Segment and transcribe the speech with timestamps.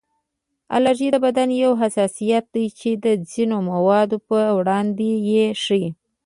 [0.75, 5.89] الرژي د بدن یو حساسیت دی چې د ځینو موادو پر وړاندې یې ښیي